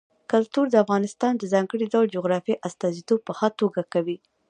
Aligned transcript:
کلتور 0.31 0.65
د 0.69 0.75
افغانستان 0.83 1.33
د 1.37 1.43
ځانګړي 1.53 1.85
ډول 1.93 2.05
جغرافیې 2.15 2.61
استازیتوب 2.67 3.19
په 3.27 3.33
ښه 3.39 3.47
توګه 3.59 3.81
کوي. 3.93 4.17